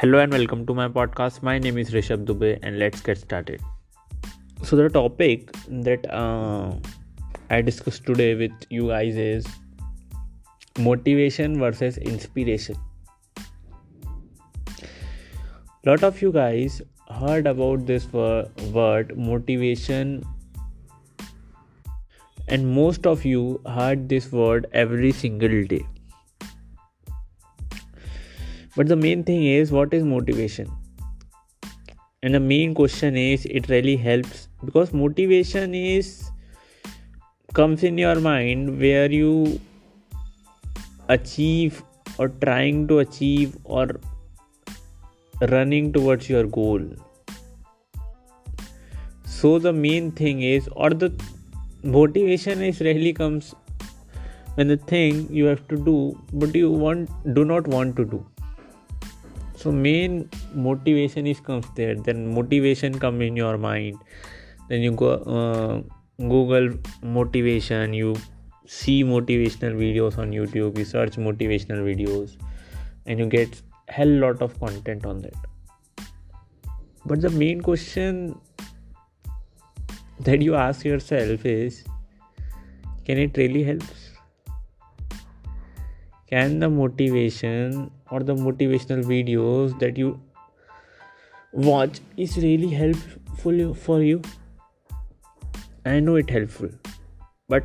[0.00, 1.42] Hello and welcome to my podcast.
[1.42, 3.60] My name is Rishabh Dubey, and let's get started.
[4.62, 6.72] So, the topic that uh,
[7.50, 9.46] I discussed today with you guys is
[10.78, 12.78] motivation versus inspiration.
[15.84, 16.80] lot of you guys
[17.20, 20.24] heard about this word motivation
[22.48, 23.46] and most of you
[23.78, 25.86] heard this word every single day
[28.76, 30.70] but the main thing is what is motivation?
[32.22, 34.48] And the main question is it really helps.
[34.64, 36.30] Because motivation is
[37.54, 39.60] comes in your mind where you
[41.08, 41.82] achieve
[42.18, 43.88] or trying to achieve or
[45.48, 46.80] running towards your goal.
[49.24, 51.12] So the main thing is or the
[51.82, 53.54] motivation is really comes
[54.54, 58.24] when the thing you have to do but you want do not want to do
[59.60, 61.94] so main motivation is comes there.
[61.94, 63.98] Then motivation come in your mind.
[64.68, 65.82] Then you go uh,
[66.28, 66.70] google
[67.02, 67.92] motivation.
[67.92, 68.16] You
[68.66, 70.78] see motivational videos on youtube.
[70.78, 72.38] You search motivational videos.
[73.04, 75.34] And you get hell lot of content on that.
[77.04, 78.40] But the main question
[80.20, 81.84] that you ask yourself is
[83.04, 83.82] can it really help
[86.30, 90.20] can the motivation or the motivational videos that you
[91.52, 94.22] watch is really helpful for you?
[95.84, 96.70] I know it helpful
[97.48, 97.64] but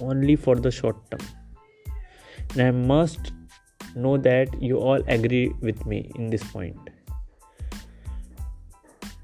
[0.00, 1.20] only for the short term.
[2.52, 3.32] And i must
[3.94, 6.90] know that you all agree with me in this point.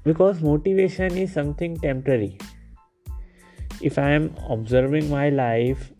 [0.03, 2.37] Because motivation is something temporary.
[3.81, 5.91] If i am observing my life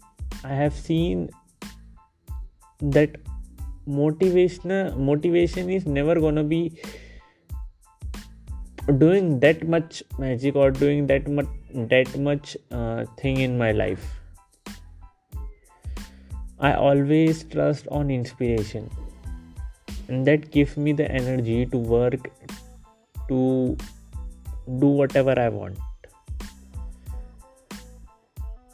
[0.49, 1.29] i have seen
[2.81, 3.17] that
[3.85, 6.79] motivation motivation is never gonna be
[8.97, 14.17] doing that much magic or doing that much that much uh, thing in my life.
[16.59, 18.89] I always trust on inspiration
[20.07, 22.29] and that gives me the energy to work
[23.29, 23.77] to
[24.79, 25.77] do whatever i want.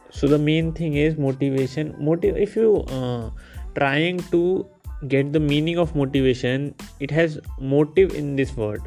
[0.10, 1.96] So the main thing is motivation.
[2.00, 3.30] Motive if you uh,
[3.78, 4.68] trying to
[5.08, 8.82] get the meaning of motivation it has motive in this word.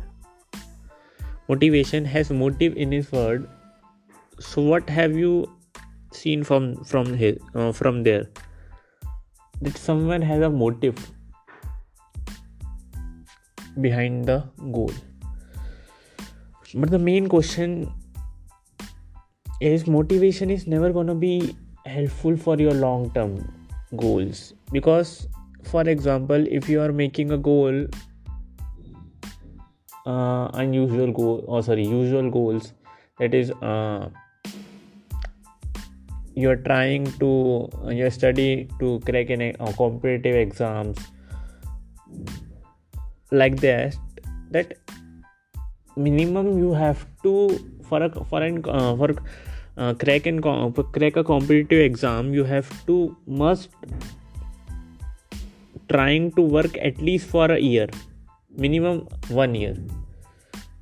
[1.49, 3.49] Motivation has motive in this word.
[4.39, 5.33] So what have you
[6.13, 8.27] seen from from here uh, from there?
[9.63, 10.99] That someone has a motive
[13.81, 14.43] behind the
[14.73, 14.93] goal.
[16.75, 17.93] But the main question
[19.61, 23.60] is motivation is never going to be helpful for your long term
[23.97, 24.55] goals.
[24.73, 25.29] Because
[25.65, 27.87] for example if you are making a goal
[30.07, 32.73] uh, unusual goal or oh, sorry usual goals
[33.19, 34.09] that is uh,
[36.35, 40.99] you are trying to uh, you study to crack an uh, competitive exams
[43.31, 43.95] like that
[44.51, 44.79] that
[45.97, 47.49] minimum you have to
[47.89, 49.15] for a for an uh, for
[49.77, 53.69] uh, crack and crack a competitive exam you have to must
[55.89, 57.89] trying to work at least for a year
[58.57, 59.77] minimum one year.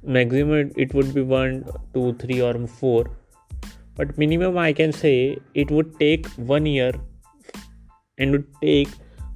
[0.02, 3.10] Maximum it would be one two three or four.
[3.96, 6.92] But minimum i can say it would take one year
[8.18, 8.88] and would take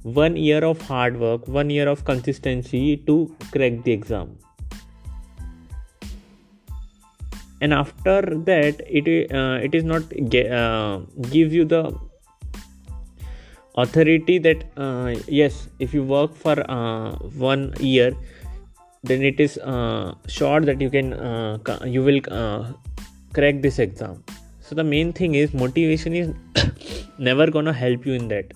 [0.03, 4.37] one year of hard work one year of consistency to crack the exam
[7.63, 8.15] and after
[8.49, 9.09] that it
[9.41, 10.15] uh, it is not
[10.61, 10.97] uh,
[11.35, 11.83] gives you the
[13.83, 17.11] authority that uh, yes if you work for uh,
[17.49, 18.09] one year
[19.11, 22.21] then it is uh, sure that you can uh, you will
[23.33, 24.23] crack this exam.
[24.61, 26.29] So the main thing is motivation is
[27.17, 28.53] never gonna help you in that.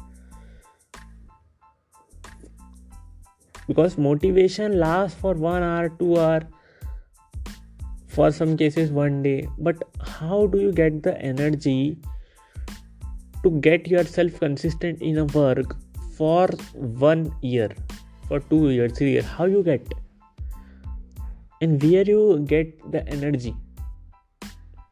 [3.68, 6.48] Because motivation lasts for one hour two hour
[8.18, 9.48] for some cases one day.
[9.58, 9.84] But
[10.20, 11.98] how do you get the energy
[13.44, 15.76] to get yourself consistent in a work
[16.18, 16.48] for
[17.04, 17.70] one year
[18.28, 19.26] for two years three years?
[19.26, 19.94] How you get?
[21.62, 23.56] And where you get the energy?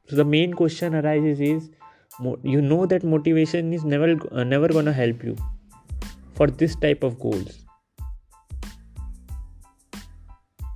[0.07, 1.69] So the main question arises is
[2.43, 5.35] you know that motivation is never uh, never gonna help you
[6.35, 7.64] for this type of goals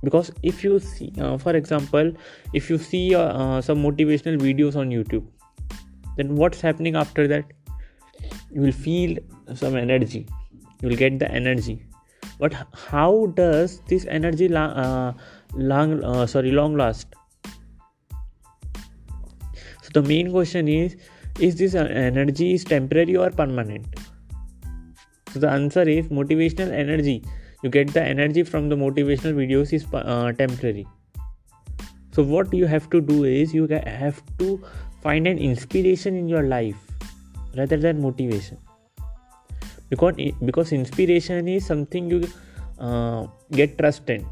[0.02, 2.12] because if you see uh, for example
[2.54, 5.26] if you see uh, uh, some motivational videos on youtube
[6.20, 7.44] then what's happening after that?
[8.50, 9.16] You will feel
[9.54, 10.26] some energy.
[10.82, 11.82] You will get the energy.
[12.38, 15.12] But how does this energy la- uh,
[15.54, 17.06] long uh, sorry long last?
[19.82, 20.96] So the main question is
[21.38, 23.86] is this energy is temporary or permanent?
[25.32, 27.22] So the answer is motivational energy
[27.62, 30.86] you get the energy from the motivational videos is uh, temporary.
[32.12, 34.62] So what you have to do is you have to
[35.02, 36.76] find an inspiration in your life
[37.56, 38.58] rather than motivation.
[39.88, 40.14] Because
[40.44, 42.28] because inspiration is something you
[42.78, 44.24] uh, get trust in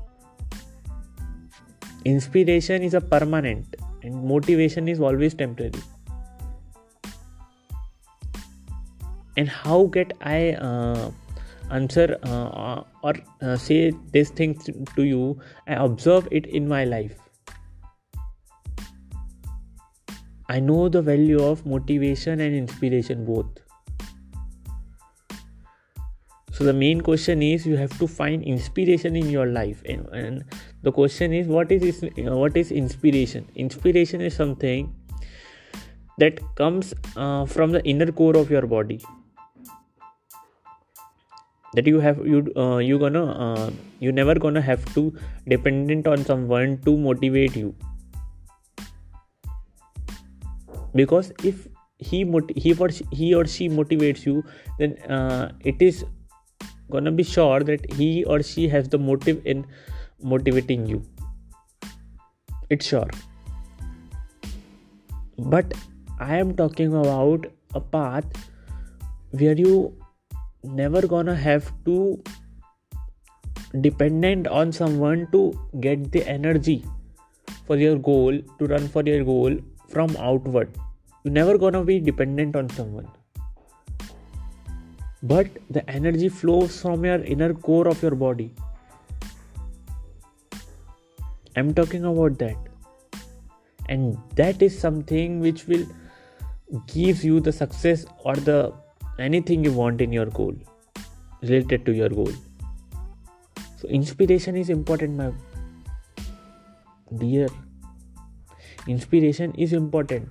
[2.04, 5.82] inspiration is a permanent and motivation is always temporary.
[9.36, 11.10] And how get i uh,
[11.70, 17.16] answer uh, or uh, say these things to you i observe it in my life.
[20.50, 23.46] I know the value of motivation and inspiration both.
[26.52, 29.82] So the main question is you have to find inspiration in your life.
[29.84, 30.44] And, and
[30.82, 33.46] the question is what is what is inspiration?
[33.56, 34.94] Inspiration is something
[36.16, 39.00] that comes uh, from the inner core of your body
[41.74, 43.70] that you have you uh, you gonna uh,
[44.00, 45.12] you never gonna have to
[45.46, 47.74] dependent on someone to motivate you.
[50.94, 51.66] Because if
[51.98, 52.24] he
[52.56, 54.44] he or she, he or she motivates you
[54.78, 56.04] then uh, it is
[56.90, 59.66] gonna be sure that he or she has the motive in
[60.22, 61.02] motivating you.
[62.70, 63.10] It's sure.
[65.38, 65.72] But
[66.20, 68.24] i am talking about a path
[69.30, 69.94] where you
[70.62, 72.22] never gonna have to
[73.80, 76.84] dependent on someone to get the energy
[77.66, 79.56] for your goal to run for your goal
[79.88, 80.70] from outward.
[81.24, 83.08] You never gonna be dependent on someone.
[85.22, 88.54] But the energy flows from your inner core of your body.
[91.56, 92.56] I'm talking about that.
[93.88, 95.86] And that is something which will
[96.86, 98.72] give you the success or the
[99.18, 100.54] anything you want in your goal
[101.42, 102.32] related to your goal.
[103.76, 105.32] So inspiration is important my
[107.16, 107.48] dear
[108.86, 110.28] inspiration is important.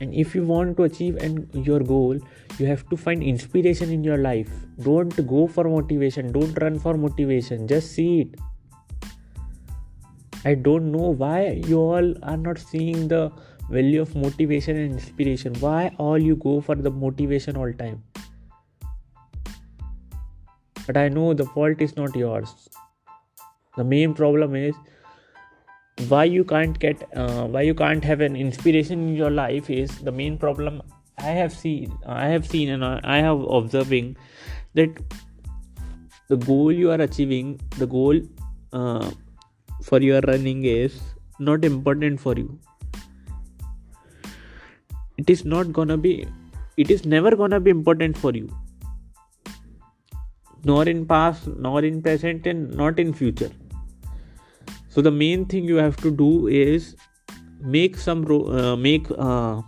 [0.00, 2.18] And if you want to achieve and your goal
[2.58, 4.50] you have to find inspiration in your life.
[4.82, 6.32] Don't go for motivation.
[6.32, 7.68] Don't run for motivation.
[7.68, 8.34] Just see it.
[10.44, 13.30] I don't know why you all are not seeing the
[13.70, 15.54] value of motivation and inspiration.
[15.60, 18.02] Why all you go for the motivation all time?
[20.86, 22.68] But i know the fault is not yours.
[23.76, 24.74] The main problem is
[26.06, 29.98] why you can't get uh, why you can't have an inspiration in your life is
[29.98, 30.80] the main problem
[31.18, 34.16] i have seen i have seen and i have observing
[34.74, 35.00] that
[36.28, 38.20] the goal you are achieving the goal
[38.72, 39.10] uh,
[39.82, 41.00] for your running is
[41.40, 42.58] not important for you
[45.22, 46.12] it is not gonna be
[46.82, 48.48] it is never gonna be important for you.
[50.64, 53.50] Nor in past nor in present and not in future.
[54.88, 56.94] So the main thing you have to do is
[57.60, 59.62] make some uh, make uh,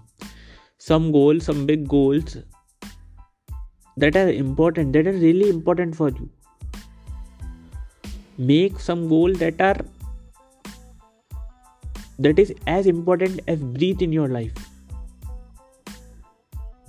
[0.78, 2.38] some goals some big goals
[3.96, 6.30] that are important that are really important for you.
[8.38, 9.76] Make some goal that are
[12.18, 14.69] that is as important as breathe in your life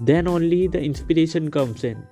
[0.01, 2.03] then only the inspiration comes in.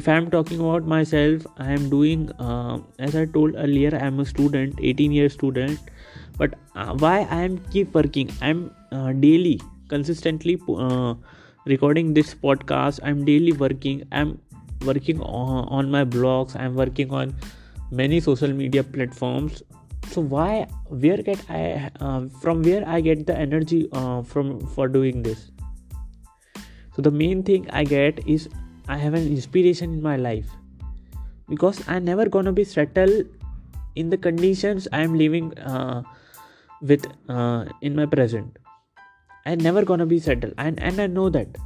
[0.00, 4.02] If i am talking about myself i am doing uh, as i told earlier i
[4.08, 5.80] am a student 18 year student.
[6.36, 8.30] But uh, why i am keep working?
[8.42, 11.14] I am uh, daily consistently uh,
[11.64, 13.00] recording this podcast.
[13.02, 14.04] I'm daily working.
[14.12, 14.38] I'm
[14.84, 16.54] working on, on my blogs.
[16.54, 17.34] I'm working on
[17.90, 19.62] many social media platforms.
[20.06, 24.88] So why where get i uh, from where i get the energy uh, from for
[24.88, 25.50] doing this
[26.98, 28.48] so the main thing i get is
[28.88, 30.46] I have an inspiration in my life
[31.48, 33.26] because I'm never gonna be settled
[33.96, 36.02] in the conditions I am living uh,
[36.80, 38.56] with uh, in my present.
[39.44, 41.58] I'm never gonna be settled, and and I know that.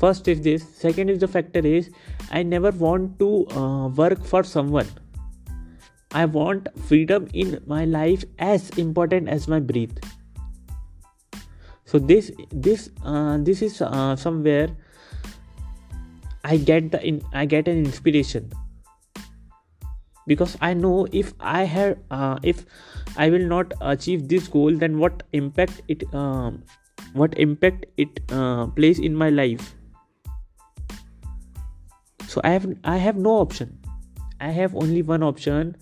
[0.00, 0.64] First is this.
[0.84, 1.90] Second is the factor is
[2.30, 4.88] I never want to uh, work for someone.
[6.12, 10.15] I want freedom in my life as important as my breath.
[11.96, 14.68] So this this uh, this is uh, somewhere
[16.44, 18.52] i get the in, i get an inspiration.
[20.26, 22.60] Because i know if i have uh, if
[23.16, 26.50] i will not achieve this goal then what impact it uh,
[27.14, 29.74] what impact it uh, plays in my life?
[32.28, 33.78] So i have i have no option.
[34.38, 35.76] I have only one option.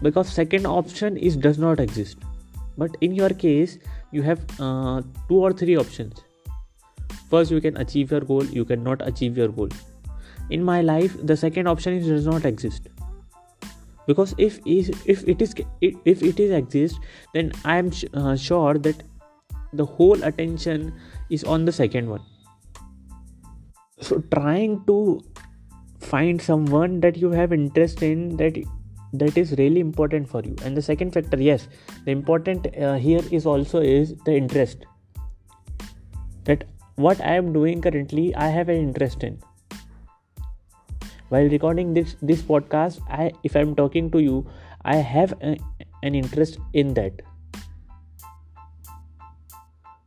[0.00, 2.30] Because second option is does not exist.
[2.78, 3.76] But in your case
[4.12, 6.22] you have uh, two or three options.
[7.30, 9.68] First you can achieve your goal you cannot achieve your goal.
[10.50, 12.88] In my life the second option is does not exist.
[14.06, 16.98] Because if if it is if it is exist
[17.34, 19.02] then i am uh, sure that
[19.72, 20.92] the whole attention
[21.30, 22.22] is on the second one.
[24.00, 25.22] So trying to
[26.00, 28.62] find someone that you have interest in that
[29.12, 30.56] that is really important for you.
[30.64, 31.68] And the second factor yes
[32.04, 34.86] the important uh, here is also is the interest.
[36.44, 36.64] That
[36.96, 39.38] what i am doing currently i have an interest in.
[41.28, 44.46] While recording this this podcast i if i'm talking to you
[44.84, 45.56] i have a,
[46.02, 47.22] an interest in that.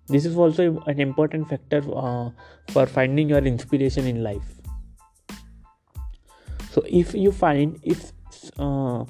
[0.07, 2.29] This is also an important factor uh,
[2.69, 4.55] for finding your inspiration in life.
[6.71, 8.11] So if you find if
[8.57, 9.05] uh,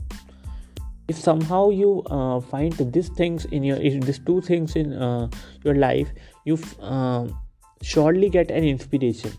[1.07, 5.27] if somehow you uh, find these things in your these two things in uh,
[5.63, 6.11] your life
[6.45, 7.27] you uh,
[7.81, 9.31] surely get an inspiration.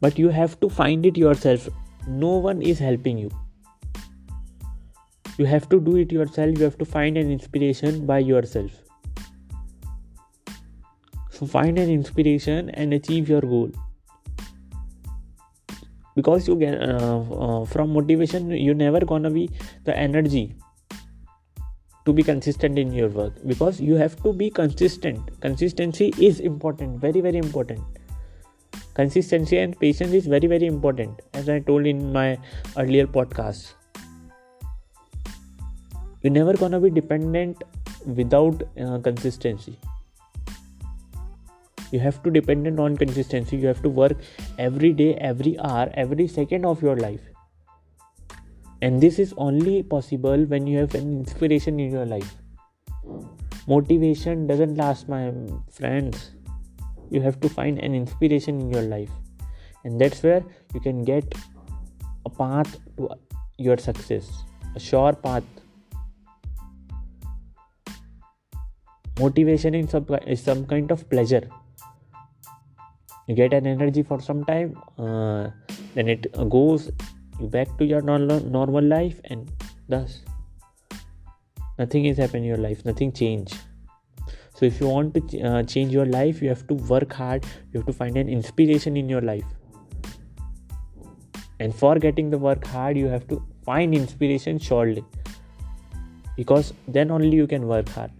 [0.00, 1.68] But you have to find it yourself.
[2.06, 3.30] No one is helping you.
[5.38, 6.58] You have to do it yourself.
[6.58, 8.70] You have to find an inspiration by yourself.
[11.30, 13.72] So find an inspiration and achieve your goal
[16.14, 19.50] because you get uh, uh, from motivation you never gonna be
[19.84, 20.54] the energy
[22.04, 23.32] to be consistent in your work.
[23.46, 25.40] Because you have to be consistent.
[25.40, 27.00] Consistency is important.
[27.00, 27.80] Very very important.
[28.94, 31.22] Consistency and patience is very very important.
[31.32, 32.38] As i told in my
[32.76, 33.72] earlier podcast.
[36.22, 37.64] You're never gonna be dependent
[38.06, 39.78] without uh, consistency.
[41.90, 43.56] You have to dependent on consistency.
[43.56, 44.16] You have to work
[44.58, 47.20] every day every hour every second of your life.
[48.82, 52.34] And this is only possible when you have an inspiration in your life.
[53.66, 55.32] Motivation doesn't last my
[55.70, 56.32] friends.
[57.10, 59.10] You have to find an inspiration in your life.
[59.84, 60.42] And that's where
[60.74, 61.34] you can get
[62.26, 63.08] a path to
[63.58, 64.44] your success
[64.74, 65.44] a sure path.
[69.18, 71.48] Motivation is some, kind of pleasure
[73.26, 75.48] you get an energy for some time uh,
[75.94, 76.90] then it goes
[77.40, 79.50] back to your normal, normal life and
[79.88, 80.20] thus
[81.78, 83.52] nothing is happening in your life nothing change.
[84.54, 87.44] So if you want to ch- uh, change your life you have to work hard
[87.72, 89.44] you have to find an inspiration in your life.
[91.60, 95.04] And for getting the work hard you have to find inspiration surely.
[96.36, 98.10] Because then only you can work hard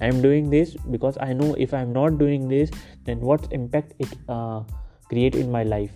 [0.00, 2.70] i am doing this because i know if i'm not doing this
[3.04, 4.62] then what impact it uh,
[5.08, 5.92] create in my life?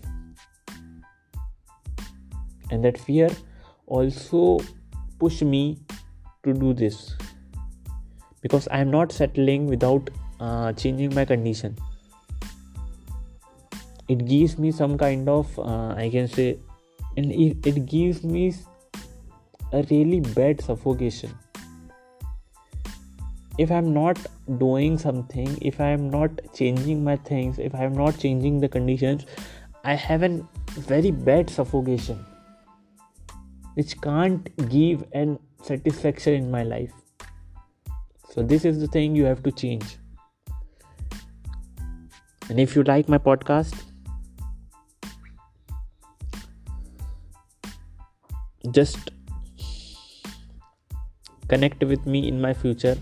[2.70, 3.28] And that fear
[3.86, 4.60] also
[5.18, 5.78] push me
[6.42, 7.14] to do this
[8.40, 11.76] because i am not settling without uh, changing my condition.
[14.08, 16.58] It gives me some kind of uh, i can say
[17.16, 18.54] and it, it gives me
[19.72, 21.30] a really bad suffocation
[23.58, 24.18] if i'm not
[24.58, 29.26] doing something if i'm not changing my things if i'm not changing the conditions
[29.84, 30.40] i have a
[30.92, 32.24] very bad suffocation
[33.74, 36.92] which can't give an satisfaction in my life.
[38.30, 39.96] So this is the thing you have to change.
[42.48, 43.74] And if you like my podcast
[48.70, 49.10] just
[51.48, 52.96] connect with me in my future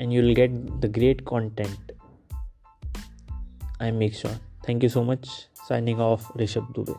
[0.00, 1.92] and you'll get the great content.
[3.78, 4.34] I make sure.
[4.66, 5.30] Thank you so much.
[5.68, 6.98] Signing off rishabh dubey